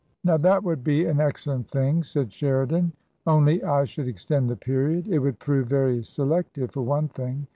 [0.23, 2.91] Now, that would be an excellent thing," said Sheri dan,"
[3.27, 5.07] only I should extend the period.
[5.07, 7.45] It would prove very selective for one thing.